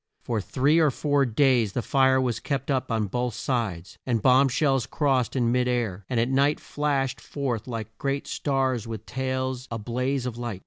For 0.23 0.41
three 0.41 0.79
or 0.79 0.89
four 0.89 1.27
days 1.27 1.73
the 1.73 1.83
fire 1.83 2.19
was 2.19 2.39
kept 2.39 2.71
up 2.71 2.91
on 2.91 3.05
both 3.05 3.35
sides, 3.35 3.99
and 4.03 4.19
bomb 4.19 4.47
shells 4.49 4.87
crossed 4.87 5.35
in 5.35 5.51
mid 5.51 5.67
air, 5.67 6.05
and 6.09 6.19
at 6.19 6.27
night 6.27 6.59
flashed 6.59 7.21
forth 7.21 7.67
like 7.67 7.95
great 7.99 8.25
stars 8.25 8.87
with 8.87 9.05
tails 9.05 9.67
a 9.69 9.77
blaze 9.77 10.25
of 10.25 10.39
light. 10.39 10.59